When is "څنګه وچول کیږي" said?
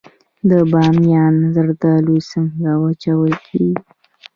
2.29-3.73